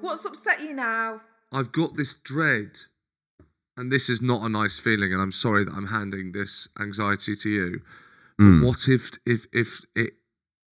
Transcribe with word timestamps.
What's 0.00 0.24
upset 0.24 0.62
you 0.62 0.72
now? 0.72 1.20
I've 1.52 1.72
got 1.72 1.94
this 1.94 2.14
dread, 2.14 2.78
and 3.76 3.92
this 3.92 4.08
is 4.08 4.22
not 4.22 4.42
a 4.42 4.48
nice 4.48 4.78
feeling, 4.78 5.12
and 5.12 5.20
I'm 5.20 5.32
sorry 5.32 5.64
that 5.64 5.74
I'm 5.74 5.88
handing 5.88 6.32
this 6.32 6.68
anxiety 6.80 7.34
to 7.34 7.50
you. 7.50 7.82
Mm. 8.40 8.60
But 8.60 8.66
what 8.66 8.88
if 8.88 9.10
if 9.26 9.46
if 9.52 9.82
it 9.94 10.14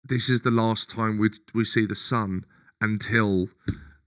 this 0.04 0.30
is 0.30 0.41
the 0.41 0.52
last 0.52 0.89
time 0.89 1.18
we 1.18 1.30
we 1.54 1.66
see 1.66 1.86
the 1.86 1.96
sun 1.96 2.46
until 2.82 3.50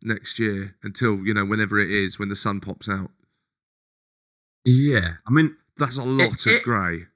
next 0.02 0.38
year, 0.38 0.74
until 0.82 1.24
you 1.26 1.34
know 1.34 1.44
whenever 1.44 1.78
it 1.78 1.90
is 1.90 2.18
when 2.18 2.28
the 2.28 2.36
sun 2.36 2.60
pops 2.60 2.88
out? 2.88 3.10
Yeah, 4.64 5.14
I 5.26 5.30
mean, 5.32 5.56
That's 5.76 5.96
a 5.98 6.04
lot 6.04 6.46
it- 6.46 6.56
of 6.56 6.62
grey. 6.62 7.06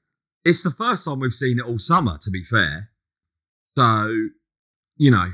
it's 0.45 0.63
the 0.63 0.71
first 0.71 1.05
time 1.05 1.21
we've 1.21 1.33
seen 1.33 1.59
it 1.59 1.65
all 1.65 1.79
summer, 1.79 2.19
to 2.23 2.31
be 2.31 2.43
fair. 2.43 2.91
So, 3.77 4.29
you 4.97 5.11
know, 5.11 5.33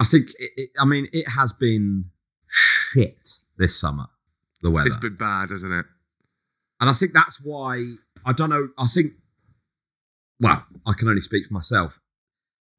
I 0.00 0.04
think, 0.04 0.28
it, 0.38 0.50
it, 0.56 0.70
I 0.78 0.84
mean, 0.84 1.08
it 1.12 1.28
has 1.30 1.52
been 1.52 2.06
shit 2.46 3.30
this 3.56 3.80
summer, 3.80 4.06
the 4.62 4.70
weather. 4.70 4.86
It's 4.88 4.96
been 4.96 5.16
bad, 5.16 5.50
hasn't 5.50 5.72
it? 5.72 5.86
And 6.80 6.88
I 6.90 6.92
think 6.92 7.12
that's 7.12 7.40
why, 7.42 7.94
I 8.24 8.32
don't 8.32 8.50
know, 8.50 8.68
I 8.78 8.86
think, 8.86 9.12
well, 10.40 10.64
I 10.86 10.92
can 10.92 11.08
only 11.08 11.20
speak 11.20 11.46
for 11.46 11.54
myself. 11.54 12.00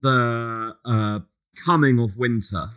The 0.01 0.77
uh, 0.85 1.19
coming 1.65 1.99
of 1.99 2.15
winter 2.17 2.69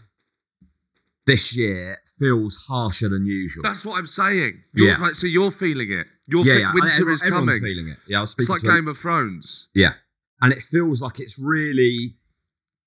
this 1.26 1.54
year 1.56 1.98
feels 2.18 2.66
harsher 2.68 3.08
than 3.08 3.24
usual. 3.26 3.62
That's 3.62 3.84
what 3.84 3.98
I'm 3.98 4.06
saying. 4.06 4.62
You're, 4.74 4.88
Yeah. 4.88 5.00
right, 5.00 5.14
so 5.14 5.26
you're 5.26 5.50
feeling 5.52 5.92
it. 5.92 6.06
You're 6.26 6.44
yeah, 6.44 6.54
fe- 6.54 6.60
yeah. 6.60 6.72
winter 6.74 6.88
everyone- 6.90 7.12
is 7.14 7.22
everyone's 7.22 7.46
coming. 7.58 7.62
feeling 7.62 7.88
it. 7.88 7.98
Yeah, 8.08 8.22
It's 8.22 8.48
like 8.48 8.62
Game 8.62 8.88
of 8.88 8.98
Thrones. 8.98 9.68
Yeah. 9.74 9.94
And 10.40 10.52
it 10.52 10.62
feels 10.62 11.00
like 11.00 11.20
it's 11.20 11.38
really 11.38 12.16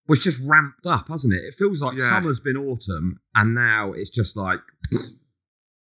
was 0.08 0.24
just 0.24 0.40
ramped 0.44 0.86
up, 0.86 1.08
hasn't 1.08 1.34
it? 1.34 1.38
It 1.46 1.54
feels 1.56 1.82
like 1.82 1.98
Yeah. 1.98 2.10
summer's 2.10 2.40
been 2.40 2.58
autumn 2.58 3.20
and 3.34 3.56
now 3.56 3.92
it's 3.94 4.10
just 4.12 4.36
like 4.36 4.60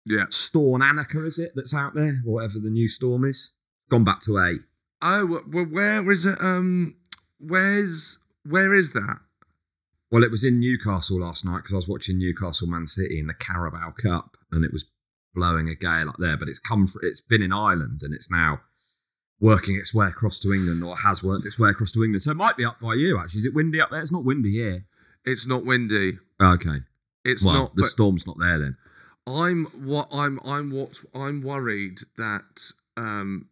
Yeah. 0.05 0.25
Storm 0.29 0.81
Annika, 0.81 1.25
is 1.25 1.39
it, 1.39 1.51
that's 1.55 1.73
out 1.73 1.93
there? 1.95 2.21
Or 2.25 2.35
whatever 2.35 2.59
the 2.59 2.69
new 2.69 2.87
storm 2.87 3.25
is. 3.25 3.51
Gone 3.89 4.03
back 4.05 4.21
to 4.21 4.37
A. 4.37 4.53
Oh, 5.01 5.25
well, 5.47 5.65
where 5.65 6.09
is 6.11 6.25
it? 6.25 6.39
Um, 6.41 6.95
where's 7.39 8.19
where 8.43 8.73
is 8.73 8.91
that? 8.91 9.19
Well, 10.09 10.23
it 10.23 10.31
was 10.31 10.43
in 10.43 10.59
Newcastle 10.59 11.19
last 11.19 11.43
night 11.43 11.57
because 11.57 11.73
I 11.73 11.77
was 11.77 11.87
watching 11.87 12.17
Newcastle 12.17 12.67
Man 12.67 12.87
City 12.87 13.19
in 13.19 13.27
the 13.27 13.33
Carabao 13.33 13.91
Cup 13.91 14.37
and 14.51 14.63
it 14.63 14.71
was 14.71 14.89
blowing 15.35 15.67
a 15.67 15.75
gale 15.75 16.09
up 16.09 16.15
there. 16.17 16.37
But 16.37 16.47
it's 16.47 16.59
come 16.59 16.87
for, 16.87 17.03
it's 17.03 17.21
been 17.21 17.41
in 17.41 17.51
Ireland 17.51 18.01
and 18.03 18.13
it's 18.13 18.31
now 18.31 18.61
working 19.39 19.75
its 19.75 19.93
way 19.93 20.07
across 20.07 20.39
to 20.39 20.53
England 20.53 20.83
or 20.83 20.95
has 21.05 21.23
worked 21.23 21.45
its 21.45 21.59
way 21.59 21.69
across 21.69 21.91
to 21.91 22.03
England. 22.03 22.23
So 22.23 22.31
it 22.31 22.37
might 22.37 22.57
be 22.57 22.65
up 22.65 22.79
by 22.79 22.93
you 22.93 23.19
actually. 23.19 23.39
Is 23.39 23.45
it 23.45 23.55
windy 23.55 23.81
up 23.81 23.89
there? 23.89 24.01
It's 24.01 24.11
not 24.11 24.25
windy 24.25 24.53
here. 24.53 24.85
It's 25.25 25.45
not 25.45 25.65
windy. 25.65 26.19
Okay. 26.41 26.77
It's 27.25 27.45
well, 27.45 27.55
not. 27.55 27.75
the 27.75 27.83
storm's 27.83 28.25
not 28.25 28.37
there 28.39 28.59
then. 28.59 28.77
I'm 29.27 29.65
what 29.75 30.07
I'm. 30.13 30.39
I'm 30.45 30.71
what 30.71 31.03
I'm 31.13 31.41
worried 31.41 31.99
that. 32.17 32.71
Um, 32.95 33.49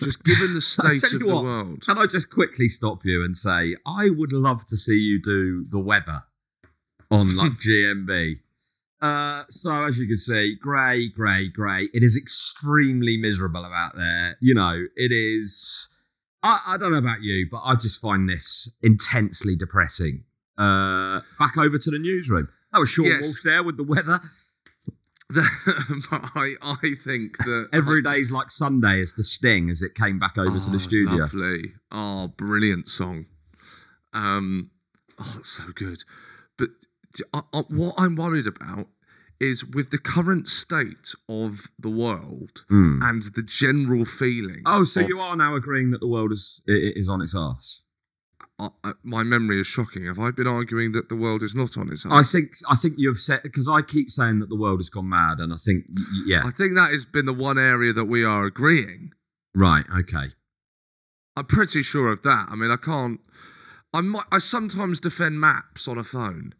just 0.00 0.24
given 0.24 0.54
the 0.54 0.60
state 0.60 1.02
of 1.12 1.20
the 1.20 1.34
what, 1.34 1.44
world. 1.44 1.80
Can 1.84 1.98
I 1.98 2.06
just 2.06 2.30
quickly 2.30 2.68
stop 2.68 3.04
you 3.04 3.24
and 3.24 3.36
say 3.36 3.76
I 3.86 4.10
would 4.10 4.32
love 4.32 4.64
to 4.66 4.76
see 4.76 4.98
you 4.98 5.20
do 5.20 5.64
the 5.64 5.80
weather 5.80 6.22
on 7.10 7.36
like 7.36 7.52
GMB. 7.66 8.40
Uh, 9.00 9.44
so 9.48 9.84
as 9.84 9.98
you 9.98 10.06
can 10.06 10.16
see, 10.16 10.56
grey, 10.56 11.08
grey, 11.08 11.48
grey. 11.48 11.88
It 11.92 12.02
is 12.02 12.16
extremely 12.16 13.16
miserable 13.16 13.64
out 13.64 13.92
there. 13.94 14.36
You 14.40 14.54
know, 14.54 14.86
it 14.96 15.12
is. 15.12 15.92
I, 16.42 16.60
I 16.68 16.76
don't 16.76 16.92
know 16.92 16.98
about 16.98 17.22
you, 17.22 17.46
but 17.50 17.60
I 17.64 17.74
just 17.74 18.00
find 18.00 18.28
this 18.28 18.74
intensely 18.82 19.56
depressing. 19.56 20.24
Uh, 20.56 21.20
back 21.38 21.58
over 21.58 21.76
to 21.78 21.90
the 21.90 21.98
newsroom. 21.98 22.48
That 22.72 22.80
was 22.80 22.90
Seann 22.90 23.04
Yes. 23.06 23.22
Walsh 23.22 23.42
there 23.44 23.62
with 23.62 23.76
the 23.76 23.84
weather. 23.84 24.20
But 25.28 25.44
I, 26.34 26.54
I 26.62 26.76
think 27.02 27.38
that 27.38 27.68
Every 27.72 28.02
day's 28.02 28.30
like 28.30 28.50
Sunday 28.50 29.00
as 29.00 29.14
the 29.14 29.24
sting 29.24 29.70
as 29.70 29.82
it 29.82 29.94
came 29.94 30.18
back 30.18 30.38
over 30.38 30.58
to 30.58 30.70
the 30.70 30.76
Oh, 30.76 30.78
studio. 30.78 31.16
Lovely. 31.16 31.72
Oh, 31.90 32.28
brilliant 32.36 32.88
song. 32.88 33.26
Um, 34.12 34.70
oh, 35.18 35.34
it's 35.38 35.48
so 35.50 35.64
good. 35.74 36.04
But 36.56 36.70
I- 37.34 37.42
I- 37.52 37.64
what 37.68 37.94
I'm 37.98 38.16
worried 38.16 38.46
about 38.46 38.88
is 39.38 39.64
with 39.64 39.90
the 39.90 39.98
current 39.98 40.46
state 40.48 41.14
of 41.28 41.66
the 41.78 41.90
world 41.90 42.64
Hmm. 42.68 43.00
and 43.02 43.22
the 43.34 43.42
general 43.42 44.04
feeling. 44.06 44.62
Oh, 44.64 44.84
so 44.84 45.02
of- 45.02 45.08
you 45.08 45.18
are 45.18 45.36
now 45.36 45.54
agreeing 45.54 45.90
that 45.90 46.00
the 46.00 46.06
world 46.06 46.32
is 46.32 46.62
is 46.66 47.08
on 47.08 47.20
its 47.20 47.34
arse? 47.34 47.82
I- 48.58 48.68
I- 48.84 48.92
my 49.02 49.22
memory 49.22 49.60
is 49.60 49.66
shocking. 49.66 50.04
Have 50.06 50.18
I 50.18 50.30
been 50.30 50.46
arguing 50.46 50.92
that 50.92 51.08
the 51.08 51.16
world 51.16 51.42
is 51.42 51.54
not 51.54 51.76
on 51.78 51.90
its 51.92 52.04
I 52.06 52.22
think 52.22 52.52
I 52.68 52.74
think 52.74 52.94
you've 52.98 53.18
said 53.20 53.42
because 53.42 53.68
I 53.68 53.82
keep 53.82 54.10
saying 54.10 54.38
that 54.40 54.48
the 54.48 54.56
world 54.56 54.78
has 54.80 54.90
gone 54.90 55.08
mad, 55.08 55.40
and 55.40 55.52
I 55.52 55.56
think 55.56 55.86
yeah, 56.26 56.42
I 56.44 56.50
think 56.50 56.74
that 56.76 56.90
has 56.92 57.04
been 57.06 57.26
the 57.26 57.32
one 57.32 57.58
area 57.58 57.92
that 57.92 58.04
we 58.06 58.24
are 58.24 58.44
agreeing. 58.44 59.12
right, 59.54 59.84
okay, 59.98 60.32
I'm 61.36 61.46
pretty 61.46 61.82
sure 61.82 62.08
of 62.08 62.22
that. 62.22 62.48
I 62.50 62.54
mean, 62.56 62.70
I 62.70 62.76
can't. 62.76 63.20
I 63.94 64.00
might. 64.02 64.24
I 64.32 64.38
sometimes 64.38 65.00
defend 65.00 65.40
maps 65.40 65.88
on 65.88 65.96
a 65.98 66.04
phone. 66.04 66.54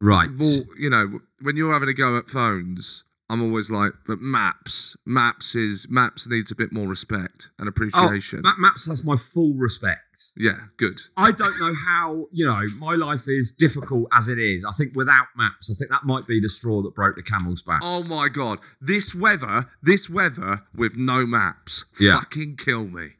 right. 0.00 0.30
More, 0.30 0.64
you 0.78 0.90
know, 0.90 1.20
when 1.40 1.56
you're 1.56 1.72
having 1.72 1.88
a 1.88 1.92
go 1.94 2.16
at 2.18 2.28
phones, 2.30 3.04
I'm 3.30 3.40
always 3.42 3.70
like, 3.70 3.92
but 4.06 4.18
maps, 4.20 4.96
maps 5.06 5.54
is 5.54 5.86
maps 5.88 6.26
needs 6.28 6.50
a 6.50 6.56
bit 6.56 6.72
more 6.72 6.88
respect 6.88 7.50
and 7.58 7.68
Oh, 7.68 7.70
appreciation. 7.70 8.40
Matt 8.42 8.58
Maps 8.58 8.86
has 8.88 9.04
my 9.04 9.16
full 9.16 9.54
respect. 9.54 10.32
yeah, 10.36 10.56
good. 10.76 11.00
I 11.16 11.30
don't 11.30 11.58
know 11.60 11.72
how 11.86 12.26
you 12.32 12.44
know 12.44 12.62
my 12.76 12.94
life 12.96 13.28
is 13.28 13.52
difficult 13.52 14.08
as 14.12 14.26
it 14.28 14.38
is. 14.38 14.64
I 14.64 14.72
think 14.72 14.96
without 14.96 15.28
maps, 15.36 15.70
I 15.70 15.74
think 15.78 15.90
that 15.92 16.04
might 16.04 16.26
be 16.26 16.40
the 16.40 16.48
straw 16.48 16.82
that 16.82 16.94
broke 16.94 17.14
the 17.16 17.22
camel's 17.22 17.62
back. 17.62 17.80
Oh 17.84 18.02
my 18.02 18.28
god, 18.28 18.58
this 18.80 19.14
weather, 19.14 19.66
this 19.80 20.10
weather 20.10 20.62
with 20.74 20.96
no 20.98 21.24
maps, 21.24 21.84
Yeah. 22.00 22.18
fucking 22.18 22.56
kill 22.56 22.88
me. 22.88 23.10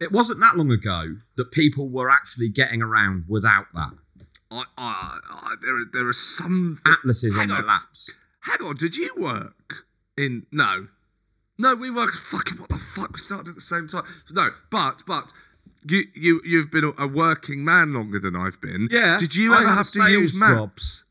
It 0.00 0.10
wasn't 0.10 0.40
that 0.40 0.56
long 0.56 0.70
ago 0.72 1.16
that 1.36 1.52
people 1.52 1.90
were 1.90 2.10
actually 2.10 2.48
getting 2.48 2.82
around 2.82 3.24
without 3.28 3.66
that 3.74 3.92
I, 4.50 4.64
I, 4.78 5.18
I 5.30 5.54
there, 5.62 5.76
are, 5.76 5.84
there 5.92 6.08
are 6.08 6.12
some. 6.12 6.78
atlases 6.86 7.34
on 7.38 7.40
Hang 7.40 7.48
their 7.48 7.62
laps. 7.66 8.18
Hang 8.44 8.66
on, 8.68 8.76
did 8.76 8.96
you 8.96 9.10
work 9.18 9.86
in? 10.16 10.46
No, 10.52 10.88
no, 11.58 11.74
we 11.74 11.90
worked. 11.90 12.14
Fucking 12.14 12.58
what 12.58 12.68
the 12.68 12.76
fuck? 12.78 13.12
We 13.12 13.18
started 13.18 13.48
at 13.50 13.54
the 13.54 13.60
same 13.60 13.86
time. 13.88 14.04
No, 14.32 14.50
but 14.70 15.02
but 15.06 15.32
you 15.86 16.02
you 16.14 16.40
you've 16.44 16.70
been 16.70 16.92
a, 16.98 17.06
working 17.06 17.64
man 17.64 17.92
longer 17.94 18.18
than 18.18 18.34
I've 18.36 18.60
been. 18.60 18.88
Yeah, 18.90 19.16
Did 19.18 19.34
you 19.34 19.52
I 19.54 19.58
ever 19.58 19.68
have 19.68 19.88
to 19.90 20.10
use 20.10 20.38
maps? 20.38 21.04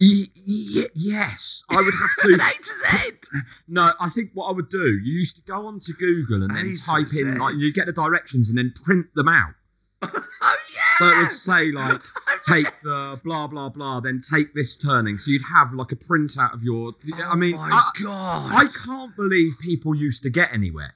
Y- 0.00 0.26
y- 0.46 0.86
yes, 0.94 1.64
I 1.70 1.76
would 1.76 1.92
have 1.94 2.10
to. 2.22 2.34
A 2.34 2.38
to 2.38 2.64
Z. 2.64 3.12
No, 3.68 3.90
I 4.00 4.08
think 4.08 4.30
what 4.32 4.48
I 4.48 4.52
would 4.52 4.68
do, 4.70 4.78
you 5.02 5.12
used 5.18 5.36
to 5.36 5.42
go 5.42 5.66
onto 5.66 5.92
Google 5.92 6.42
and 6.42 6.50
then 6.50 6.74
type 6.76 7.06
in, 7.20 7.36
like, 7.36 7.56
you 7.56 7.70
get 7.74 7.84
the 7.86 7.92
directions 7.92 8.48
and 8.48 8.56
then 8.56 8.72
print 8.84 9.06
them 9.14 9.28
out. 9.28 9.54
Oh 10.40 10.56
So 10.98 11.04
it 11.06 11.22
would 11.22 11.32
say, 11.32 11.70
like, 11.70 12.00
take 12.48 12.66
the 12.82 13.20
blah, 13.24 13.46
blah, 13.46 13.68
blah, 13.68 14.00
then 14.00 14.20
take 14.20 14.54
this 14.54 14.76
turning. 14.76 15.18
So 15.18 15.30
you'd 15.30 15.42
have, 15.54 15.72
like, 15.72 15.92
a 15.92 15.96
printout 15.96 16.54
of 16.54 16.62
your. 16.62 16.92
I 17.26 17.36
mean, 17.36 17.54
oh 17.54 17.58
my 17.58 17.68
I, 17.70 17.90
god. 18.02 18.52
I 18.54 18.64
can't 18.86 19.14
believe 19.16 19.58
people 19.60 19.94
used 19.94 20.22
to 20.24 20.30
get 20.30 20.52
anywhere. 20.52 20.94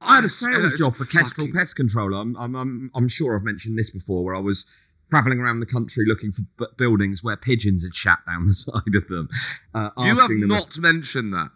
I 0.00 0.16
had 0.16 0.24
a 0.24 0.28
sales 0.30 0.74
job 0.74 0.94
for 0.94 1.04
Kestrel 1.04 1.46
fucking- 1.46 1.52
Pest 1.58 1.76
Control. 1.76 2.14
I'm, 2.14 2.34
I'm, 2.36 2.54
I'm, 2.56 2.90
I'm 2.94 3.08
sure 3.08 3.36
I've 3.36 3.44
mentioned 3.44 3.78
this 3.78 3.90
before, 3.90 4.24
where 4.24 4.34
I 4.34 4.40
was 4.40 4.64
traveling 5.10 5.40
around 5.40 5.60
the 5.60 5.66
country 5.66 6.04
looking 6.06 6.32
for 6.32 6.42
b- 6.58 6.66
buildings 6.78 7.22
where 7.22 7.36
pigeons 7.36 7.84
had 7.84 7.94
shat 7.94 8.20
down 8.26 8.46
the 8.46 8.54
side 8.54 8.94
of 8.94 9.08
them. 9.08 9.28
Uh, 9.74 9.90
You 9.98 10.16
have 10.16 10.28
them 10.28 10.48
not 10.48 10.78
mentioned 10.78 11.34
that. 11.34 11.50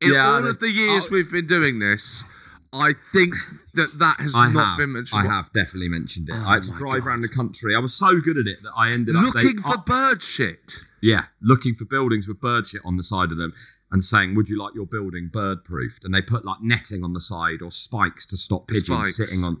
In 0.00 0.14
Yeah, 0.14 0.26
all 0.26 0.46
of 0.46 0.58
the 0.58 0.70
years 0.70 1.06
oh. 1.06 1.10
we've 1.12 1.30
been 1.30 1.46
doing 1.46 1.80
this, 1.80 2.24
I 2.74 2.92
think 3.12 3.34
that 3.74 3.94
that 3.98 4.16
has 4.20 4.34
I 4.34 4.50
not 4.50 4.64
have, 4.64 4.78
been 4.78 4.92
mentioned. 4.94 5.20
I 5.20 5.26
have 5.26 5.52
definitely 5.52 5.88
mentioned 5.88 6.28
it. 6.30 6.34
Oh 6.36 6.44
I 6.48 6.54
had 6.54 6.62
to 6.64 6.70
drive 6.72 7.00
God. 7.00 7.06
around 7.08 7.20
the 7.22 7.28
country. 7.28 7.74
I 7.74 7.78
was 7.80 7.94
so 7.94 8.20
good 8.20 8.38
at 8.38 8.46
it 8.46 8.62
that 8.62 8.72
I 8.76 8.90
ended 8.92 9.14
up 9.14 9.34
Looking 9.34 9.58
for 9.60 9.74
uh, 9.74 9.82
bird 9.86 10.22
shit. 10.22 10.72
yeah, 11.02 11.26
looking 11.42 11.74
for 11.74 11.84
buildings 11.84 12.26
with 12.26 12.40
bird 12.40 12.66
shit 12.66 12.80
on 12.84 12.96
the 12.96 13.02
side 13.02 13.30
of 13.30 13.36
them 13.38 13.52
and 13.90 14.02
saying, 14.02 14.34
"Would 14.34 14.48
you 14.48 14.58
like 14.58 14.74
your 14.74 14.86
building 14.86 15.28
bird 15.32 15.64
proofed?" 15.64 16.04
And 16.04 16.14
they 16.14 16.22
put 16.22 16.44
like 16.46 16.62
netting 16.62 17.04
on 17.04 17.12
the 17.12 17.20
side 17.20 17.60
or 17.62 17.70
spikes 17.70 18.24
to 18.26 18.36
stop 18.38 18.66
The 18.68 18.74
pigeons 18.74 19.14
spikes. 19.14 19.16
sitting 19.16 19.44
on 19.44 19.60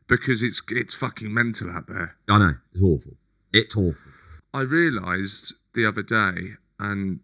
because 0.08 0.42
it's 0.42 0.62
it's 0.70 0.96
fucking 0.96 1.34
mental 1.34 1.70
out 1.70 1.88
there. 1.88 2.16
I 2.30 2.38
know 2.40 2.54
it's 2.74 2.84
awful. 2.84 3.14
It's 3.54 3.76
awful. 3.78 4.12
I 4.54 4.62
realised 4.62 5.54
the 5.74 5.86
other 5.86 6.02
day, 6.02 6.54
and 6.80 7.20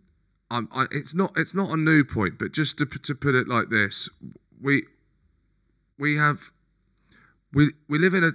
I'm, 0.51 0.67
I, 0.73 0.85
it's 0.91 1.13
not 1.15 1.31
it's 1.35 1.55
not 1.55 1.71
a 1.71 1.77
new 1.77 2.03
point, 2.03 2.37
but 2.37 2.51
just 2.51 2.77
to 2.79 2.85
to 2.85 3.15
put 3.15 3.35
it 3.35 3.47
like 3.47 3.69
this, 3.69 4.09
we 4.61 4.83
we 5.97 6.17
have 6.17 6.51
we 7.53 7.71
we 7.89 7.97
live 7.97 8.13
in 8.13 8.23
a 8.23 8.31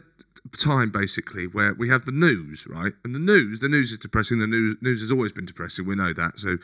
time 0.57 0.91
basically 0.91 1.47
where 1.47 1.75
we 1.75 1.89
have 1.89 2.05
the 2.07 2.13
news, 2.13 2.67
right? 2.69 2.93
And 3.05 3.15
the 3.15 3.19
news, 3.21 3.61
the 3.61 3.69
news 3.69 3.93
is 3.93 3.99
depressing. 3.99 4.39
The 4.39 4.47
news 4.47 4.77
news 4.81 5.01
has 5.01 5.13
always 5.13 5.33
been 5.33 5.47
depressing. 5.47 5.87
We 5.87 5.95
know 5.95 6.13
that. 6.13 6.39
So 6.41 6.57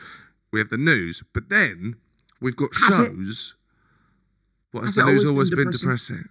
we 0.51 0.59
have 0.59 0.69
the 0.69 0.77
news, 0.77 1.23
but 1.33 1.49
then 1.49 1.95
we've 2.41 2.55
got 2.55 2.69
Has 2.83 2.99
it? 2.99 3.05
shows. 3.11 3.55
What 4.71 4.81
has, 4.81 4.89
Has 4.89 4.95
the 4.95 5.01
it 5.01 5.05
news 5.05 5.25
always 5.25 5.29
always 5.29 5.49
been 5.49 5.57
been 5.59 5.71
depressing? 5.71 6.17
depressing? 6.17 6.29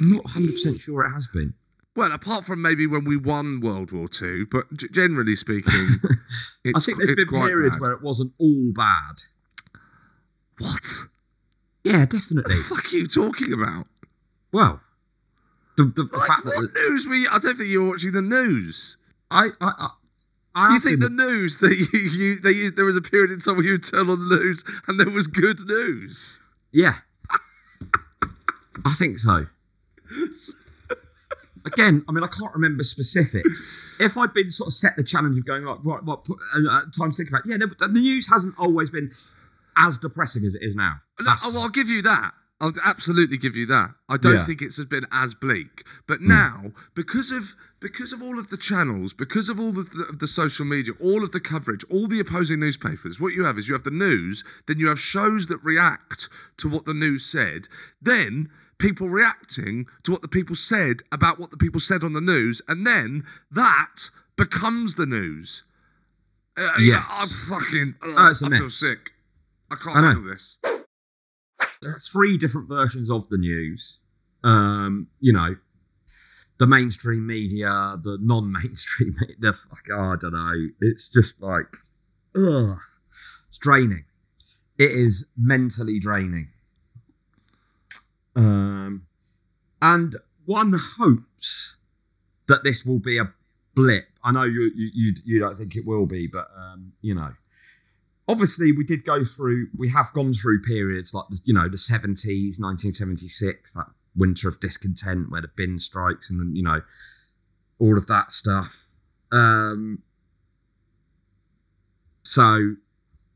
I'm 0.00 0.10
not 0.10 0.24
100 0.24 0.52
percent 0.52 0.80
sure 0.80 1.04
it 1.06 1.12
has 1.12 1.26
been. 1.28 1.54
Well, 1.98 2.12
apart 2.12 2.44
from 2.44 2.62
maybe 2.62 2.86
when 2.86 3.04
we 3.04 3.16
won 3.16 3.60
World 3.60 3.90
War 3.90 4.06
Two, 4.08 4.46
but 4.50 4.72
g- 4.76 4.86
generally 4.92 5.34
speaking, 5.34 5.88
it's, 6.64 6.76
I 6.76 6.80
think 6.80 6.98
there's 6.98 7.14
been 7.16 7.26
periods 7.28 7.76
bad. 7.76 7.80
where 7.82 7.92
it 7.92 8.02
wasn't 8.02 8.32
all 8.38 8.72
bad. 8.72 9.22
What? 10.58 10.86
Yeah, 11.84 12.06
definitely. 12.06 12.54
the 12.54 12.74
fuck 12.74 12.92
are 12.92 12.96
you 12.96 13.06
talking 13.06 13.52
about? 13.52 13.86
well, 14.52 14.80
the, 15.76 15.84
the, 15.84 16.04
the 16.04 16.16
Like, 16.16 16.26
fact 16.28 16.44
that 16.44 16.54
what 16.56 16.88
news 16.88 17.06
were 17.06 17.14
you? 17.14 17.28
I 17.32 17.38
don't 17.38 17.56
think 17.56 17.68
you're 17.70 17.88
watching 17.88 18.12
the 18.12 18.22
news. 18.22 18.96
I, 19.30 19.48
I, 19.60 19.72
I, 19.78 19.88
I 20.54 20.72
You 20.74 20.80
think 20.80 21.00
the 21.00 21.08
news 21.10 21.58
that 21.58 21.70
you, 21.92 21.98
you 22.00 22.36
they 22.40 22.50
used, 22.52 22.76
there 22.76 22.84
was 22.84 22.96
a 22.96 23.02
period 23.02 23.30
in 23.30 23.38
time 23.40 23.56
where 23.56 23.64
you 23.66 23.72
would 23.72 23.84
turn 23.84 24.08
on 24.08 24.28
the 24.28 24.36
news 24.36 24.64
and 24.86 24.98
there 25.00 25.10
was 25.10 25.26
good 25.26 25.60
news. 25.66 26.38
Yeah. 26.72 26.94
I 28.84 28.94
think 28.96 29.18
so. 29.18 29.46
Again, 31.78 32.04
I 32.08 32.12
mean, 32.12 32.24
I 32.24 32.28
can't 32.28 32.52
remember 32.54 32.82
specifics. 32.82 33.62
If 34.00 34.16
I'd 34.16 34.32
been 34.32 34.48
sort 34.48 34.68
of 34.68 34.74
set 34.74 34.94
the 34.96 35.02
challenge 35.02 35.36
of 35.38 35.44
going 35.44 35.64
like, 35.64 35.80
what, 35.82 36.04
what, 36.04 36.24
uh, 36.30 36.70
uh, 36.70 36.80
time 36.96 37.10
to 37.10 37.16
think 37.16 37.30
about, 37.30 37.42
yeah, 37.46 37.56
the, 37.56 37.66
the 37.66 37.88
news 38.00 38.30
hasn't 38.30 38.54
always 38.56 38.90
been 38.90 39.10
as 39.76 39.98
depressing 39.98 40.44
as 40.44 40.54
it 40.54 40.62
is 40.62 40.76
now. 40.76 41.00
No, 41.18 41.24
That's- 41.24 41.42
oh, 41.44 41.52
well, 41.54 41.62
I'll 41.64 41.68
give 41.68 41.88
you 41.88 42.00
that. 42.02 42.30
I'll 42.60 42.72
absolutely 42.84 43.38
give 43.38 43.56
you 43.56 43.66
that. 43.66 43.90
I 44.08 44.16
don't 44.16 44.34
Yeah. 44.34 44.44
think 44.44 44.62
it's 44.62 44.82
been 44.84 45.06
as 45.12 45.34
bleak, 45.34 45.84
but 46.06 46.20
now 46.20 46.72
because 46.94 47.32
of 47.32 47.54
because 47.80 48.12
of 48.12 48.20
all 48.22 48.38
of 48.38 48.48
the 48.50 48.56
channels, 48.56 49.14
because 49.14 49.48
of 49.48 49.58
all 49.60 49.70
the, 49.72 49.82
the, 49.82 50.16
the 50.16 50.26
social 50.26 50.64
media, 50.64 50.94
all 51.00 51.22
of 51.24 51.30
the 51.32 51.38
coverage, 51.40 51.84
all 51.90 52.06
the 52.08 52.18
opposing 52.18 52.58
newspapers, 52.60 53.20
what 53.20 53.32
you 53.32 53.44
have 53.44 53.56
is 53.58 53.68
you 53.68 53.74
have 53.74 53.84
the 53.84 53.90
news, 53.92 54.42
then 54.66 54.78
you 54.78 54.88
have 54.88 54.98
shows 54.98 55.46
that 55.46 55.62
react 55.62 56.28
to 56.56 56.68
what 56.68 56.84
the 56.86 56.94
news 56.94 57.24
said, 57.24 57.68
then 58.02 58.48
people 58.78 59.08
reacting 59.08 59.86
to 60.04 60.12
what 60.12 60.22
the 60.22 60.28
people 60.28 60.54
said 60.56 61.02
about 61.12 61.38
what 61.38 61.50
the 61.50 61.56
people 61.56 61.80
said 61.80 62.02
on 62.04 62.12
the 62.12 62.20
news, 62.20 62.62
and 62.68 62.86
then 62.86 63.24
that 63.50 64.10
becomes 64.36 64.94
the 64.94 65.06
news. 65.06 65.64
Uh, 66.56 66.72
Yes. 66.80 67.04
I'm 67.50 67.60
fucking. 67.60 67.94
ugh, 68.02 68.36
Oh, 68.42 68.46
I 68.46 68.58
feel 68.58 68.70
sick. 68.70 69.12
I 69.70 69.74
can't 69.76 69.96
I 69.96 70.02
handle 70.02 70.24
this. 70.24 70.58
there 71.82 71.92
are 71.94 71.98
three 71.98 72.36
different 72.38 72.68
versions 72.68 73.10
of 73.10 73.28
the 73.28 73.36
news. 73.38 74.00
Um, 74.44 75.08
you 75.20 75.32
know, 75.32 75.56
the 76.58 76.66
mainstream 76.66 77.26
media, 77.26 77.96
the 78.02 78.18
non-mainstream 78.20 79.14
media. 79.20 79.36
The 79.38 79.52
fuck, 79.52 79.84
oh, 79.92 80.12
I 80.12 80.16
don't 80.16 80.32
know. 80.32 80.68
It's 80.80 81.08
just 81.08 81.40
like, 81.40 81.76
ugh, 82.36 82.78
it's 83.48 83.58
draining. 83.58 84.04
It 84.78 84.90
is 84.92 85.26
mentally 85.36 85.98
draining. 85.98 86.50
Um, 88.38 89.06
and 89.82 90.16
one 90.44 90.72
hopes 90.96 91.78
that 92.46 92.62
this 92.62 92.84
will 92.84 93.00
be 93.00 93.18
a 93.18 93.32
blip. 93.74 94.04
I 94.22 94.30
know 94.30 94.44
you 94.44 94.70
you 94.74 94.90
you, 94.94 95.14
you 95.24 95.38
don't 95.40 95.56
think 95.56 95.74
it 95.74 95.84
will 95.84 96.06
be, 96.06 96.26
but 96.26 96.46
um, 96.56 96.92
you 97.02 97.14
know. 97.14 97.34
Obviously 98.30 98.72
we 98.72 98.84
did 98.84 99.06
go 99.06 99.24
through 99.24 99.68
we 99.76 99.88
have 99.88 100.12
gone 100.12 100.34
through 100.34 100.60
periods 100.60 101.14
like 101.14 101.24
the, 101.30 101.40
you 101.44 101.54
know 101.54 101.66
the 101.66 101.78
70s 101.78 102.60
1976 102.60 103.72
that 103.72 103.86
winter 104.14 104.48
of 104.48 104.60
discontent 104.60 105.30
where 105.30 105.40
the 105.40 105.48
bin 105.56 105.78
strikes 105.78 106.28
and 106.28 106.54
you 106.54 106.62
know 106.62 106.82
all 107.78 107.96
of 107.96 108.06
that 108.06 108.30
stuff. 108.30 108.88
Um 109.32 110.02
so 112.22 112.74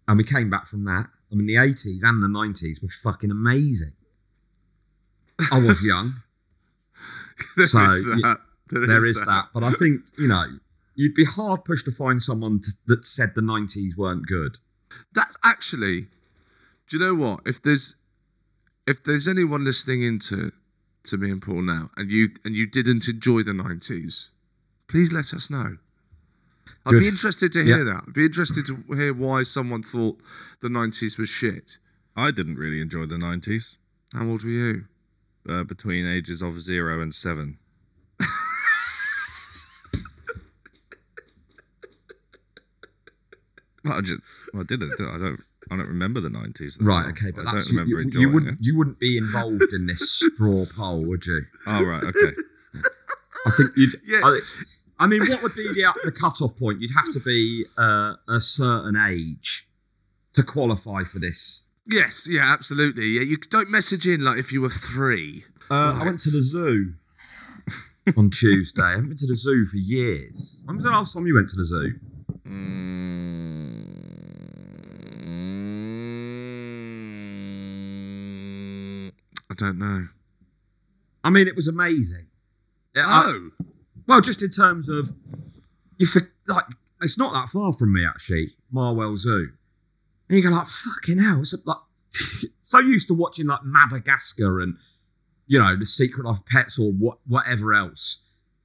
and 0.06 0.18
we 0.18 0.24
came 0.24 0.50
back 0.50 0.66
from 0.66 0.84
that. 0.84 1.06
I 1.32 1.36
mean 1.36 1.46
the 1.46 1.54
80s 1.54 2.02
and 2.02 2.22
the 2.22 2.28
90s 2.28 2.82
were 2.82 2.90
fucking 2.90 3.30
amazing 3.30 3.94
i 5.52 5.58
was 5.60 5.82
young 5.82 6.14
There 7.56 7.66
So, 7.66 7.84
is 7.84 8.02
y- 8.06 8.18
that. 8.22 8.38
there 8.70 9.06
is 9.06 9.20
that. 9.22 9.48
But 9.52 9.64
I 9.64 9.72
think, 9.72 10.02
you 10.18 10.28
know, 10.28 10.44
you'd 10.94 11.14
be 11.14 11.24
hard 11.24 11.64
pushed 11.64 11.84
to 11.86 11.90
find 11.90 12.22
someone 12.22 12.60
to, 12.60 12.70
that 12.86 13.04
said 13.04 13.32
the 13.34 13.40
90s 13.40 13.96
weren't 13.96 14.26
good. 14.26 14.58
That's 15.12 15.36
actually. 15.44 16.02
Do 16.88 16.96
you 16.96 16.98
know 17.00 17.14
what? 17.14 17.40
If 17.46 17.60
there's, 17.62 17.96
if 18.86 19.02
there's 19.02 19.26
anyone 19.26 19.64
listening 19.64 20.02
into 20.02 20.52
to 21.04 21.16
me 21.16 21.30
and 21.30 21.42
Paul 21.42 21.62
now, 21.62 21.90
and 21.96 22.10
you 22.10 22.28
and 22.44 22.54
you 22.54 22.66
didn't 22.66 23.08
enjoy 23.08 23.42
the 23.42 23.54
nineties, 23.54 24.30
please 24.88 25.10
let 25.12 25.32
us 25.34 25.50
know. 25.50 25.78
I'd 26.86 26.90
Good. 26.92 27.00
be 27.00 27.08
interested 27.08 27.50
to 27.52 27.64
hear 27.64 27.78
Yeah. 27.78 27.84
that. 27.84 28.04
I'd 28.08 28.12
be 28.14 28.26
interested 28.26 28.66
to 28.66 28.76
hear 28.94 29.12
why 29.14 29.42
someone 29.42 29.82
thought 29.82 30.20
the 30.60 30.68
nineties 30.68 31.18
was 31.18 31.28
shit. 31.28 31.78
I 32.14 32.30
didn't 32.30 32.56
really 32.56 32.80
enjoy 32.80 33.06
the 33.06 33.16
90s 33.16 33.78
How 34.12 34.26
old 34.28 34.44
were 34.44 34.50
you? 34.50 34.84
Uh, 35.48 35.64
between 35.64 36.06
ages 36.06 36.42
of 36.42 36.60
zero 36.60 37.00
and 37.00 37.14
seven. 37.14 37.58
Well, 43.84 43.98
I, 43.98 44.00
just, 44.00 44.20
well, 44.52 44.62
I 44.62 44.66
didn't. 44.66 44.92
I 45.00 45.18
don't. 45.18 45.40
I 45.70 45.76
don't 45.76 45.88
remember 45.88 46.20
the 46.20 46.30
nineties. 46.30 46.78
Right, 46.80 47.06
okay, 47.06 47.30
but 47.34 47.46
I 47.46 47.54
that's 47.54 47.66
don't 47.68 47.76
remember 47.78 47.90
you, 47.90 47.98
enjoying 48.06 48.22
you 48.22 48.32
wouldn't 48.32 48.52
it. 48.52 48.58
you 48.60 48.76
wouldn't 48.78 48.98
be 48.98 49.16
involved 49.16 49.72
in 49.72 49.86
this 49.86 50.10
straw 50.10 50.62
poll, 50.78 51.04
would 51.06 51.24
you? 51.26 51.42
Oh, 51.66 51.82
right, 51.82 52.02
okay. 52.02 52.32
I 53.46 53.50
think 53.56 53.70
you'd. 53.76 54.00
Yeah. 54.06 54.20
I, 54.22 54.40
I 54.98 55.06
mean, 55.06 55.20
what 55.28 55.42
would 55.42 55.54
be 55.54 55.64
the 55.72 55.92
the 56.04 56.12
cutoff 56.12 56.56
point? 56.56 56.80
You'd 56.80 56.92
have 56.94 57.10
to 57.12 57.20
be 57.20 57.64
uh, 57.76 58.14
a 58.28 58.40
certain 58.40 58.96
age 58.96 59.68
to 60.34 60.42
qualify 60.42 61.04
for 61.04 61.18
this. 61.18 61.64
Yes, 61.90 62.28
yeah, 62.30 62.44
absolutely. 62.46 63.06
Yeah, 63.06 63.22
you 63.22 63.36
don't 63.36 63.68
message 63.70 64.06
in 64.06 64.22
like 64.24 64.38
if 64.38 64.52
you 64.52 64.60
were 64.60 64.70
three. 64.70 65.44
Uh, 65.70 65.98
I 66.00 66.04
went 66.04 66.20
to 66.20 66.30
the 66.30 66.42
zoo 66.42 66.94
on 68.16 68.30
Tuesday. 68.30 68.82
I 68.82 68.90
haven't 68.90 69.08
been 69.08 69.16
to 69.16 69.26
the 69.26 69.34
zoo 69.36 69.66
for 69.66 69.76
years. 69.78 70.62
When 70.64 70.76
was 70.76 70.84
the 70.84 70.90
last 70.92 71.14
time 71.14 71.26
you 71.26 71.34
went 71.34 71.48
to 71.50 71.56
the 71.56 71.64
zoo? 71.66 71.94
Mm, 77.82 79.12
I 79.50 79.54
don't 79.56 79.78
know. 79.78 80.08
I 81.24 81.30
mean, 81.30 81.46
it 81.46 81.56
was 81.56 81.68
amazing. 81.68 82.26
Yeah, 82.94 83.04
I- 83.06 83.24
Oh, 83.34 83.50
well, 84.06 84.20
just 84.20 84.42
in 84.42 84.50
terms 84.50 84.88
of 84.88 85.12
you, 85.98 86.06
for, 86.06 86.32
like, 86.46 86.64
it's 87.00 87.16
not 87.18 87.32
that 87.32 87.48
far 87.48 87.72
from 87.72 87.92
me 87.92 88.04
actually, 88.04 88.56
Marwell 88.72 89.16
Zoo. 89.16 89.52
And 90.32 90.42
you 90.42 90.48
go 90.48 90.56
like, 90.56 90.66
fucking 90.66 91.18
hell! 91.18 91.40
It's 91.40 91.54
like 91.66 91.76
so 92.62 92.78
used 92.78 93.06
to 93.08 93.14
watching 93.14 93.48
like 93.48 93.64
Madagascar 93.64 94.60
and 94.60 94.78
you 95.46 95.58
know 95.58 95.76
the 95.76 95.84
Secret 95.84 96.26
of 96.26 96.46
Pets 96.46 96.78
or 96.78 96.90
what 96.90 97.18
whatever 97.26 97.74
else, 97.74 98.24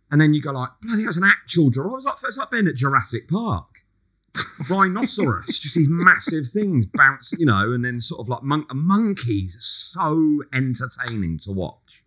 and 0.10 0.22
then 0.22 0.34
you 0.34 0.42
go 0.42 0.52
like, 0.52 0.70
bloody, 0.82 1.02
hell, 1.02 1.10
it's 1.10 1.18
an 1.18 1.26
actual 1.26 1.70
giraffe. 1.70 2.06
I 2.08 2.12
like, 2.12 2.18
it's 2.24 2.38
like 2.38 2.52
being 2.52 2.68
at 2.68 2.76
Jurassic 2.76 3.28
Park. 3.28 3.84
Rhinoceros, 4.70 5.60
just 5.60 5.76
these 5.76 5.90
massive 5.90 6.48
things 6.48 6.86
bounce, 6.86 7.34
you 7.38 7.46
know, 7.46 7.74
and 7.74 7.84
then 7.84 8.00
sort 8.00 8.22
of 8.22 8.30
like 8.30 8.44
mon- 8.44 8.68
monkeys, 8.74 9.58
so 9.60 10.44
entertaining 10.54 11.38
to 11.40 11.52
watch, 11.52 12.06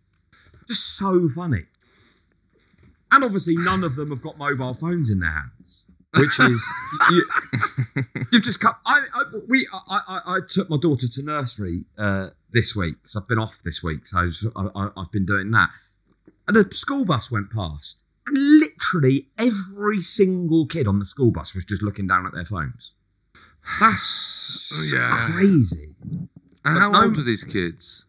just 0.67 0.97
so 0.97 1.29
funny. 1.29 1.65
And 3.11 3.23
obviously, 3.23 3.57
none 3.57 3.83
of 3.83 3.95
them 3.95 4.09
have 4.09 4.23
got 4.23 4.39
mobile 4.39 4.73
phones 4.73 5.11
in 5.11 5.19
their 5.19 5.29
hands, 5.29 5.85
which 6.17 6.39
is 6.39 6.65
you, 7.11 7.25
have 8.33 8.41
just 8.41 8.59
come. 8.59 8.75
I, 8.85 8.99
I 9.13 9.23
we 9.47 9.67
I, 9.89 9.99
I, 10.07 10.21
I 10.35 10.39
took 10.47 10.69
my 10.69 10.77
daughter 10.77 11.07
to 11.07 11.23
nursery 11.23 11.85
uh, 11.97 12.29
this 12.51 12.75
week 12.75 12.95
because 13.01 13.15
I've 13.15 13.27
been 13.27 13.39
off 13.39 13.61
this 13.63 13.81
week, 13.83 14.05
so 14.05 14.29
I, 14.55 14.67
I, 14.75 14.89
I've 14.97 15.11
been 15.11 15.25
doing 15.25 15.51
that. 15.51 15.69
And 16.47 16.57
the 16.57 16.67
school 16.75 17.05
bus 17.05 17.31
went 17.31 17.51
past, 17.51 18.03
and 18.27 18.35
literally 18.59 19.27
every 19.37 20.01
single 20.01 20.65
kid 20.65 20.87
on 20.87 20.99
the 20.99 21.05
school 21.05 21.31
bus 21.31 21.55
was 21.55 21.63
just 21.65 21.81
looking 21.81 22.07
down 22.07 22.25
at 22.25 22.33
their 22.33 22.45
phones. 22.45 22.93
That's 23.79 24.89
Yeah. 24.93 25.15
crazy. 25.31 25.95
and 26.03 26.27
But 26.63 26.77
how 26.79 26.91
no- 26.91 27.03
old 27.03 27.17
are 27.19 27.23
these 27.23 27.43
kids? 27.43 28.05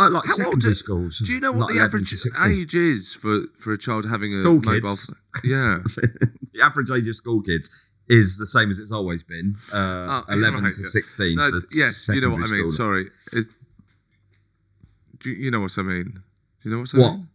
Uh, 0.00 0.10
like 0.10 0.24
How 0.24 0.30
old 0.46 0.62
secondary 0.62 0.70
do- 0.72 0.74
schools. 0.74 1.18
Do 1.18 1.32
you 1.32 1.40
know 1.40 1.52
what 1.52 1.68
like 1.68 1.74
the 1.76 1.82
average 1.82 2.14
age 2.44 2.74
is 2.74 3.14
for, 3.14 3.42
for 3.58 3.72
a 3.72 3.78
child 3.78 4.08
having 4.08 4.30
a 4.32 4.40
School 4.40 4.54
mobile 4.54 4.80
kids. 4.80 5.06
phone? 5.06 5.16
Yeah. 5.44 5.78
the 6.54 6.62
average 6.62 6.90
age 6.90 7.06
of 7.06 7.14
school 7.16 7.42
kids 7.42 7.86
is 8.08 8.38
the 8.38 8.46
same 8.46 8.70
as 8.70 8.78
it's 8.78 8.90
always 8.90 9.22
been 9.22 9.54
uh, 9.74 10.22
Oh, 10.28 10.32
11 10.32 10.64
right. 10.64 10.72
to 10.74 10.82
16. 10.82 11.36
No, 11.36 11.46
you 11.46 12.20
know 12.20 12.30
what 12.30 12.38
I 12.38 12.40
mean. 12.40 12.48
school. 12.48 12.70
Sorry. 12.70 13.06
It, 13.32 13.46
do 15.18 15.30
you, 15.30 15.36
you 15.44 15.50
know 15.50 15.60
what 15.60 15.76
I 15.78 15.82
mean? 15.82 16.04
Do 16.62 16.68
you 16.68 16.70
know 16.72 16.80
what 16.80 16.94
I 16.94 16.98
What? 16.98 17.12
mean? 17.12 17.28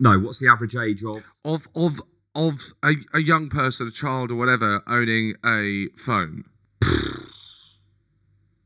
No, 0.00 0.18
what's 0.18 0.40
the 0.40 0.48
average 0.48 0.74
age 0.76 1.04
of? 1.04 1.22
Of 1.44 1.68
of 1.76 2.00
of 2.34 2.60
a, 2.84 2.92
a 3.14 3.20
young 3.20 3.48
person, 3.48 3.86
a 3.86 3.90
child 3.90 4.30
or 4.30 4.34
whatever, 4.36 4.82
owning 4.86 5.34
a 5.44 5.86
phone. 5.96 6.44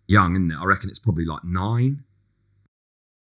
Young, 0.09 0.33
isn't 0.33 0.50
it? 0.50 0.57
I 0.61 0.64
reckon 0.64 0.90
it's 0.90 0.99
probably 0.99 1.25
like 1.25 1.45
nine. 1.45 2.02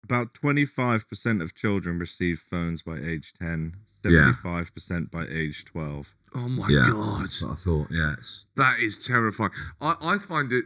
About 0.05 0.35
25% 0.35 1.43
of 1.43 1.55
children 1.55 1.99
receive 1.99 2.39
phones 2.39 2.83
by 2.83 2.99
age 2.99 3.33
10, 3.41 3.75
Yeah. 4.05 4.33
75% 4.45 5.11
by 5.11 5.25
age 5.31 5.65
12. 5.65 6.15
Oh 6.37 6.49
my 6.49 6.69
yeah, 6.69 6.89
god, 6.91 7.23
That's 7.23 7.43
what 7.43 7.53
I 7.53 7.55
thought. 7.55 7.89
Yeah, 7.91 8.13
it's, 8.19 8.47
that 8.57 8.81
is 8.81 8.99
terrifying. 9.05 9.53
I, 9.81 9.95
I 10.01 10.17
find 10.19 10.53
it, 10.53 10.65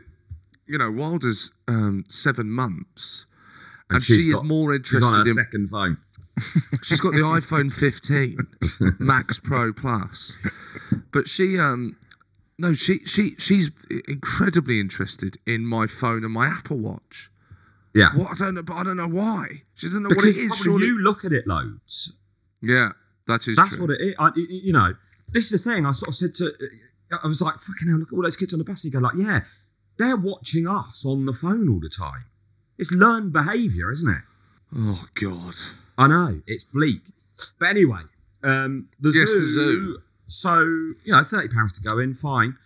you 0.66 0.76
know, 0.78 0.90
Wilder's 0.90 1.52
um, 1.68 2.04
seven 2.08 2.50
months, 2.50 3.26
and, 3.90 4.02
she's 4.02 4.16
she 4.24 4.28
is 4.30 4.34
got- 4.36 4.44
more 4.46 4.72
she's 4.84 5.02
on 5.04 5.14
interested 5.14 5.24
her 5.24 5.28
in. 5.28 5.34
second 5.34 5.68
phone. 5.70 5.96
She's 6.84 7.00
got 7.00 7.14
the 7.14 7.22
iPhone 7.22 7.72
15 7.72 8.38
Max 9.00 9.40
Pro 9.40 9.72
Plus, 9.72 10.38
but 11.10 11.26
she 11.28 11.58
um 11.58 11.96
no 12.56 12.72
she 12.74 13.00
she 13.06 13.30
she's 13.38 13.72
incredibly 14.06 14.78
interested 14.78 15.36
in 15.46 15.66
my 15.66 15.88
phone 15.88 16.22
and 16.22 16.32
my 16.32 16.46
Apple 16.46 16.78
Watch. 16.78 17.28
Yeah, 17.94 18.10
What 18.14 18.30
I 18.32 18.34
don't 18.34 18.54
know, 18.54 18.62
but 18.62 18.74
I 18.74 18.84
don't 18.84 18.96
know 18.96 19.08
why. 19.08 19.62
She 19.74 19.86
doesn't 19.86 20.02
know 20.02 20.08
what 20.10 20.18
it 20.18 20.34
because 20.34 20.36
is. 20.36 20.56
surely- 20.58 20.86
you 20.86 21.02
look 21.02 21.24
at 21.24 21.32
it 21.32 21.46
loads. 21.46 22.16
yeah, 22.60 22.92
that 23.26 23.46
is 23.48 23.56
That's 23.56 23.76
true. 23.76 23.86
what 23.86 23.90
it 23.92 24.00
is. 24.00 24.14
I, 24.18 24.30
you 24.36 24.72
know, 24.72 24.94
this 25.30 25.50
is 25.52 25.62
the 25.62 25.70
thing. 25.70 25.86
I 25.86 25.92
sort 25.92 26.08
of 26.10 26.14
said 26.14 26.34
to, 26.36 26.52
I 27.22 27.26
was 27.26 27.40
like, 27.40 27.54
fucking 27.58 27.88
hell, 27.88 27.98
look 27.98 28.12
at 28.12 28.16
all 28.16 28.22
those 28.22 28.36
kids 28.36 28.52
on 28.52 28.58
the 28.58 28.64
bus. 28.64 28.84
You 28.84 28.90
go 28.90 28.98
like, 28.98 29.14
yeah, 29.16 29.40
they're 29.98 30.16
watching 30.16 30.68
us 30.68 31.04
on 31.06 31.24
the 31.26 31.32
phone 31.32 31.68
all 31.68 31.80
the 31.80 31.88
time. 31.88 32.24
It's 32.78 32.92
learned 32.92 33.32
behaviour, 33.32 33.90
isn't 33.90 34.10
it? 34.12 34.22
oh 34.76 35.06
God. 35.14 35.54
I 35.96 36.06
know 36.08 36.42
it's 36.46 36.64
bleak, 36.64 37.00
but 37.58 37.70
anyway, 37.70 38.02
um, 38.44 38.88
the 39.00 39.10
Yes, 39.10 39.30
zoo. 39.30 39.40
the 39.40 39.44
zoo. 39.46 39.98
So 40.26 40.60
you 40.62 41.12
know, 41.12 41.24
thirty 41.24 41.48
pounds 41.48 41.72
to 41.72 41.80
go 41.82 41.98
in, 41.98 42.14
fine. 42.14 42.56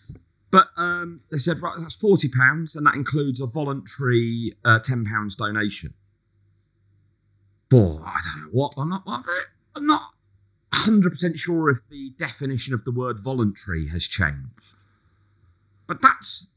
But 0.53 0.69
um, 0.77 1.23
they 1.33 1.39
said 1.39 1.61
right, 1.61 1.75
that's 1.81 1.97
forty 1.97 2.29
pounds, 2.29 2.77
and 2.77 2.87
that 2.87 2.95
includes 2.95 3.41
a 3.41 3.47
voluntary 3.47 4.55
uh, 4.65 4.79
ten 4.79 5.05
pounds 5.05 5.35
donation. 5.35 5.95
For 7.71 8.03
I 8.07 8.21
don't 8.23 8.45
know 8.45 8.51
what 8.53 8.75
I'm 8.77 8.91
not. 8.91 9.03
I'm 9.75 9.87
not 9.87 10.13
hundred 10.75 11.11
percent 11.11 11.39
sure 11.39 11.71
if 11.71 11.79
the 11.89 12.11
definition 12.19 12.75
of 12.75 12.85
the 12.85 12.93
word 12.93 13.19
voluntary 13.19 13.89
has 13.89 14.07
changed. 14.07 14.77
But 15.87 16.03
that's 16.03 16.49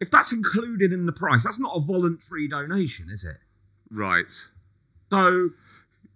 if 0.00 0.10
that's 0.10 0.32
included 0.32 0.92
in 0.92 1.06
the 1.06 1.12
price, 1.12 1.44
that's 1.44 1.60
not 1.60 1.76
a 1.76 1.80
voluntary 1.80 2.48
donation, 2.48 3.08
is 3.10 3.24
it? 3.24 3.36
Right. 3.90 4.32
So, 5.12 5.50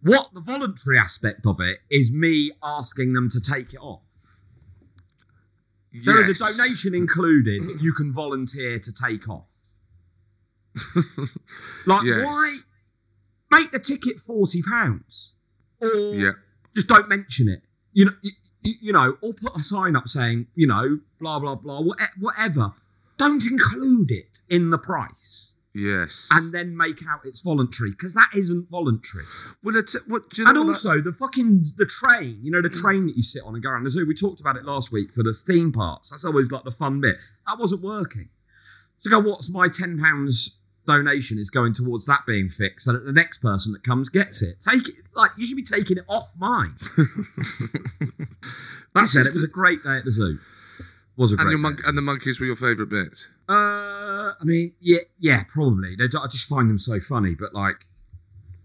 what 0.03 0.33
the 0.33 0.41
voluntary 0.41 0.99
aspect 0.99 1.47
of 1.47 1.61
it 1.61 1.81
is 1.91 2.11
me 2.13 2.51
asking 2.65 3.13
them 3.13 3.29
to 3.29 3.41
take 3.41 3.75
it 3.75 3.81
off. 3.81 4.06
There 6.05 6.21
is 6.21 6.41
a 6.41 6.45
donation 6.57 6.95
included 6.95 7.63
that 7.69 7.79
you 7.81 7.93
can 7.93 8.13
volunteer 8.13 8.79
to 8.79 8.93
take 8.93 9.29
off. 9.29 9.73
like, 11.87 12.03
Yes. 12.05 12.27
why 12.27 12.57
make 13.51 13.71
the 13.73 13.79
ticket 13.79 14.19
forty 14.19 14.63
pounds, 14.63 15.35
or 15.81 15.89
Yeah. 16.15 16.33
just 16.75 16.89
don't 16.89 17.09
mention 17.09 17.49
it? 17.49 17.63
You 17.93 18.07
know, 18.07 18.13
you, 18.23 18.33
you, 18.63 18.75
you 18.83 18.93
know, 18.93 19.17
or 19.23 19.33
put 19.35 19.57
a 19.57 19.63
sign 19.63 19.97
up 19.97 20.09
saying, 20.09 20.49
you 20.55 20.67
know, 20.67 21.01
blah 21.21 21.39
blah 21.39 21.55
blah, 21.55 21.83
whatever. 22.19 22.75
Don't 23.17 23.47
include 23.47 24.11
it 24.11 24.41
in 24.51 24.71
the 24.71 24.77
price, 24.79 25.55
Yes. 25.79 26.31
and 26.33 26.55
then 26.55 26.75
make 26.77 27.01
out 27.07 27.21
it's 27.25 27.43
voluntary 27.43 27.91
because 27.91 28.15
that 28.15 28.29
isn't 28.35 28.71
voluntary. 28.71 29.25
well, 29.63 29.77
it's, 29.77 29.95
what 30.09 30.31
do 30.31 30.41
you 30.43 30.45
know? 30.45 30.51
And 30.61 30.69
that- 30.69 30.73
also 30.73 31.01
the 31.03 31.13
fucking 31.13 31.65
the 31.77 31.85
train, 31.87 32.39
you 32.43 32.51
know, 32.51 32.63
the 32.63 32.71
train 32.71 33.07
that 33.09 33.17
you 33.17 33.23
sit 33.23 33.43
on 33.45 33.55
and 33.55 33.63
go 33.63 33.69
around 33.71 33.85
the 33.85 33.91
zoo. 33.91 34.07
We 34.07 34.15
talked 34.15 34.41
about 34.41 34.57
it 34.57 34.65
last 34.65 34.91
week 34.91 35.13
for 35.13 35.23
the 35.23 35.35
theme 35.35 35.73
parks. 35.73 36.11
That's 36.11 36.25
always 36.25 36.51
like 36.51 36.65
the 36.65 36.71
fun 36.71 37.01
bit. 37.01 37.17
That 37.47 37.59
wasn't 37.59 37.83
working. 37.83 38.31
So 38.99 39.11
go, 39.11 39.21
what's 39.21 39.53
my 39.53 39.69
ten 39.69 39.99
pounds 40.01 40.61
donation 40.87 41.37
is 41.37 41.51
going 41.51 41.75
towards 41.75 42.07
that 42.07 42.21
being 42.27 42.49
fixed, 42.49 42.87
so 42.87 42.93
that 42.93 43.05
the 43.05 43.13
next 43.13 43.39
person 43.39 43.73
that 43.73 43.83
comes 43.85 44.09
gets 44.09 44.41
it. 44.41 44.57
Take 44.67 44.89
it 44.89 44.95
like 45.15 45.33
you 45.37 45.45
should 45.45 45.57
be 45.57 45.63
taking 45.63 45.99
it 45.99 46.05
off 46.09 46.33
mine. 46.39 46.77
That's 48.95 49.13
This 49.15 49.29
It 49.29 49.35
was 49.35 49.45
a 49.45 49.49
great 49.49 49.83
day 49.83 49.99
at 49.99 50.05
the 50.05 50.11
zoo. 50.11 50.39
Was 51.17 51.33
a 51.33 51.37
and 51.37 51.47
great 51.47 51.59
monk 51.59 51.81
and 51.87 51.97
the 51.97 52.03
monkeys 52.03 52.41
were 52.41 52.47
your 52.47 52.57
favourite 52.57 52.89
bit. 52.91 53.29
Uh, 53.49 54.33
I 54.41 54.45
mean, 54.45 54.73
yeah, 54.81 54.99
yeah, 55.19 55.45
probably. 55.49 55.95
They, 55.97 56.05
I 56.05 56.27
just 56.27 56.49
find 56.49 56.69
them 56.69 56.79
so 56.79 57.01
funny, 57.01 57.35
but 57.35 57.55
like, 57.55 57.87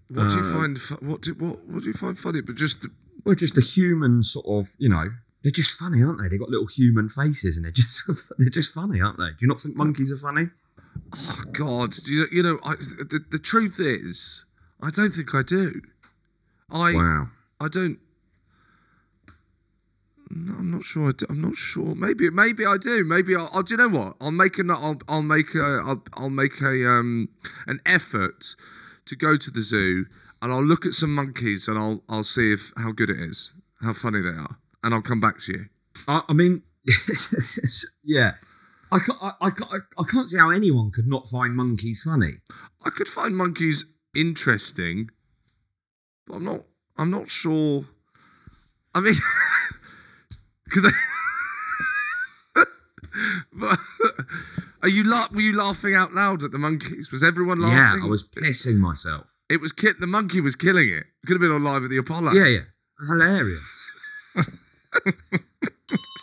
What 0.09 0.29
do 0.29 0.35
you 0.35 0.41
Uh, 0.41 0.53
find? 0.53 0.77
fu- 0.79 0.95
What 1.05 1.21
do 1.21 1.33
what 1.35 1.65
what 1.67 1.81
do 1.81 1.87
you 1.87 1.93
find 1.93 2.17
funny? 2.17 2.41
But 2.41 2.55
just 2.55 2.81
the, 2.81 2.89
Well, 3.23 3.35
just 3.35 3.55
the 3.55 3.61
human 3.61 4.23
sort 4.23 4.45
of, 4.47 4.73
you 4.77 4.89
know, 4.89 5.11
they're 5.43 5.51
just 5.51 5.71
funny, 5.79 6.01
aren't 6.03 6.19
they? 6.21 6.27
They've 6.29 6.39
got 6.39 6.49
little 6.49 6.67
human 6.67 7.09
faces, 7.09 7.55
and 7.55 7.65
they're 7.65 7.71
just 7.71 8.09
they're 8.37 8.49
just 8.49 8.73
funny, 8.73 8.99
aren't 9.01 9.17
they? 9.19 9.29
Do 9.29 9.37
you 9.41 9.47
not 9.47 9.59
think 9.61 9.75
monkeys 9.77 10.11
are 10.11 10.17
funny? 10.17 10.49
oh 11.15 11.43
God, 11.51 11.91
do 11.91 12.11
you, 12.11 12.25
you 12.31 12.43
know, 12.43 12.59
I, 12.65 12.75
the 12.75 13.19
the 13.29 13.39
truth 13.39 13.79
is, 13.79 14.45
I 14.81 14.89
don't 14.89 15.11
think 15.11 15.33
I 15.35 15.43
do. 15.43 15.81
I 16.71 16.93
Wow. 16.93 17.29
I 17.59 17.67
don't. 17.67 17.99
No, 20.33 20.53
I'm 20.53 20.71
not 20.71 20.83
sure. 20.83 21.09
I 21.09 21.25
I'm 21.29 21.41
not 21.41 21.55
sure. 21.55 21.95
Maybe 21.95 22.29
maybe 22.29 22.65
I 22.65 22.77
do. 22.77 23.03
Maybe 23.03 23.35
I'll. 23.35 23.49
I'll 23.53 23.63
do 23.63 23.73
you 23.73 23.77
know 23.77 23.89
what? 23.89 24.15
I'll 24.21 24.31
make 24.31 24.57
a. 24.57 24.63
I'll, 24.69 24.99
I'll 25.07 25.21
make 25.21 25.53
a. 25.55 25.81
I'll, 25.85 26.03
I'll 26.13 26.29
make 26.29 26.61
a 26.61 26.89
um 26.89 27.29
an 27.67 27.79
effort 27.85 28.55
to 29.05 29.15
go 29.15 29.35
to 29.35 29.51
the 29.51 29.61
zoo 29.61 30.05
and 30.41 30.51
I'll 30.51 30.63
look 30.63 30.85
at 30.85 30.93
some 30.93 31.13
monkeys 31.13 31.67
and 31.67 31.77
I'll 31.77 32.03
I'll 32.09 32.23
see 32.23 32.53
if 32.53 32.71
how 32.77 32.91
good 32.91 33.09
it 33.09 33.19
is, 33.19 33.55
how 33.81 33.93
funny 33.93 34.21
they 34.21 34.29
are, 34.29 34.57
and 34.83 34.93
I'll 34.93 35.01
come 35.01 35.19
back 35.19 35.39
to 35.41 35.53
you. 35.53 35.65
I, 36.07 36.21
I 36.29 36.33
mean, 36.33 36.63
yeah. 38.03 38.33
I 38.93 38.99
can't, 38.99 39.17
I, 39.21 39.31
I, 39.39 39.49
can't, 39.51 39.83
I 39.97 40.03
can't 40.03 40.27
see 40.27 40.37
how 40.37 40.49
anyone 40.49 40.91
could 40.91 41.07
not 41.07 41.25
find 41.29 41.55
monkeys 41.55 42.03
funny. 42.03 42.39
I 42.85 42.89
could 42.89 43.07
find 43.07 43.37
monkeys 43.37 43.85
interesting, 44.13 45.09
but 46.27 46.35
I'm 46.35 46.43
not. 46.43 46.59
I'm 46.97 47.09
not 47.09 47.29
sure. 47.29 47.85
I 48.93 48.99
mean, 48.99 49.13
but, 53.53 53.77
are 54.81 54.89
you 54.89 55.03
la- 55.03 55.27
Were 55.33 55.41
you 55.41 55.55
laughing 55.57 55.95
out 55.95 56.13
loud 56.13 56.43
at 56.43 56.51
the 56.51 56.57
monkeys? 56.57 57.11
Was 57.11 57.23
everyone 57.23 57.59
laughing? 57.61 57.99
Yeah. 58.01 58.05
I 58.05 58.09
was 58.09 58.27
pissing 58.27 58.77
myself. 58.77 59.27
It 59.49 59.59
was 59.59 59.71
ki- 59.71 59.93
the 59.99 60.07
monkey 60.07 60.39
was 60.41 60.55
killing 60.55 60.89
it. 60.89 61.03
Could 61.25 61.33
have 61.35 61.41
been 61.41 61.51
on 61.51 61.63
live 61.63 61.83
at 61.83 61.89
the 61.89 61.97
Apollo. 61.97 62.31
Yeah, 62.33 62.47
yeah. 62.47 62.61
Hilarious. 63.07 63.91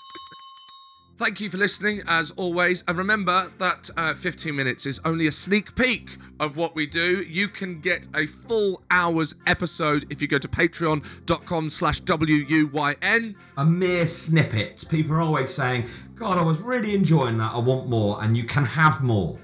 Thank 1.18 1.40
you 1.40 1.50
for 1.50 1.56
listening, 1.56 2.00
as 2.06 2.30
always. 2.37 2.84
And 2.87 2.96
remember 2.96 3.50
that 3.58 3.90
uh, 3.96 4.14
15 4.14 4.54
minutes 4.54 4.87
is 4.87 5.00
only 5.04 5.26
a 5.26 5.32
sneak 5.32 5.75
peek 5.75 6.16
of 6.38 6.56
what 6.56 6.76
we 6.76 6.87
do. 6.87 7.22
You 7.22 7.48
can 7.48 7.80
get 7.80 8.06
a 8.14 8.26
full 8.26 8.82
hour's 8.88 9.34
episode 9.44 10.06
if 10.10 10.22
you 10.22 10.28
go 10.28 10.38
to 10.38 10.46
patreon.com 10.46 11.70
slash 11.70 11.98
W-U-Y-N. 11.98 13.34
a 13.56 13.64
mere 13.64 14.06
snippet. 14.06 14.84
People 14.88 15.16
are 15.16 15.20
always 15.22 15.52
saying, 15.52 15.88
God, 16.14 16.38
I 16.38 16.42
was 16.44 16.60
really 16.60 16.94
enjoying 16.94 17.38
that. 17.38 17.52
I 17.52 17.58
want 17.58 17.88
more. 17.88 18.22
And 18.22 18.37
you 18.37 18.44
can 18.44 18.64
have 18.64 19.02
more. 19.02 19.40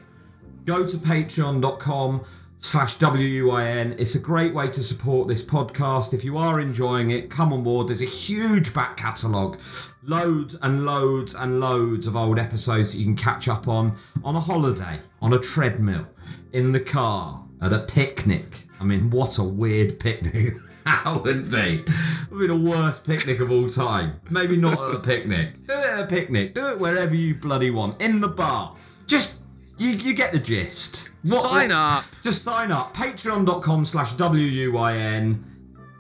Go 0.67 0.87
to 0.87 0.97
patreon.com 0.97 2.25
slash 2.65 2.97
WUYN. 2.97 3.95
It's 4.01 4.15
a 4.15 4.19
great 4.19 4.55
way 4.55 4.69
to 4.69 4.83
support 4.83 5.29
this 5.29 5.45
podcast. 5.45 6.15
If 6.15 6.25
you 6.25 6.39
are 6.39 6.59
enjoying 6.59 7.11
it, 7.11 7.29
come 7.29 7.53
on 7.53 7.63
board. 7.63 7.89
There's 7.89 8.01
a 8.01 8.07
huge 8.07 8.73
back 8.73 8.97
catalogue. 8.97 9.61
Loads 10.03 10.57
and 10.63 10.87
loads 10.87 11.35
and 11.35 11.61
loads 11.61 12.07
of 12.07 12.17
old 12.17 12.39
episodes 12.39 12.93
that 12.93 12.99
you 12.99 13.05
can 13.05 13.17
catch 13.17 13.49
up 13.49 13.69
on 13.69 13.97
on 14.25 14.35
a 14.35 14.41
holiday, 14.41 14.99
on 15.21 15.35
a 15.35 15.39
treadmill, 15.39 16.07
in 16.53 16.73
the 16.73 16.81
car, 16.81 17.45
at 17.61 17.75
a 17.75 17.81
picnic. 17.81 18.65
I 18.81 18.85
mean, 18.85 19.11
what 19.11 19.37
a 19.39 19.45
weird 19.45 20.01
picnic. 20.01 20.55
That 20.85 21.23
would 21.25 21.51
be. 21.51 21.83
It 21.83 22.31
would 22.31 22.41
be 22.41 22.47
the 22.47 22.57
worst 22.57 23.07
picnic 23.07 23.41
of 23.41 23.51
all 23.51 23.71
time. 23.71 24.21
Maybe 24.29 24.55
not 24.55 24.79
at 24.79 24.97
a 24.97 24.99
picnic. 24.99 25.67
Do 25.67 25.73
it 25.73 25.89
at 25.89 26.01
a 26.03 26.07
picnic. 26.07 26.55
Do 26.55 26.69
it 26.69 26.79
wherever 26.79 27.15
you 27.15 27.35
bloody 27.37 27.71
want. 27.71 28.03
In 28.03 28.21
the 28.21 28.29
bar. 28.29 28.77
Just 29.07 29.44
you, 29.79 29.91
you 29.91 30.15
get 30.15 30.33
the 30.33 30.39
gist. 30.39 31.11
What- 31.23 31.49
Sign 31.51 31.73
up. 31.73 32.05
Just 32.23 32.43
sign 32.43 32.71
up. 32.71 32.95
Patreon.com 32.95 33.85
slash 33.87 34.13
WUYN. 34.15 35.43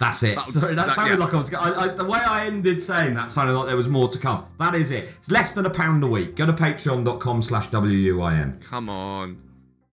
That's 0.00 0.22
it. 0.24 0.34
That 0.36 0.48
Sorry, 0.48 0.74
that, 0.74 0.86
that- 0.88 0.94
sounded 0.96 1.18
yeah. 1.18 1.24
like 1.24 1.34
I 1.34 1.36
was. 1.36 1.54
I, 1.54 1.74
I, 1.84 1.88
the 1.88 2.04
way 2.04 2.18
I 2.18 2.46
ended 2.46 2.82
saying 2.82 3.14
that 3.14 3.30
sounded 3.32 3.54
like 3.54 3.66
there 3.68 3.76
was 3.76 3.88
more 3.88 4.08
to 4.08 4.18
come. 4.18 4.44
That 4.58 4.74
is 4.74 4.90
it. 4.90 5.04
It's 5.18 5.30
less 5.30 5.52
than 5.52 5.66
a 5.66 5.70
pound 5.70 6.02
a 6.04 6.08
week. 6.08 6.34
Go 6.36 6.46
to 6.46 6.52
patreon.com 6.52 7.42
slash 7.42 7.68
W-U-Y-N. 7.70 8.60
Come 8.60 8.88
on. 8.90 9.40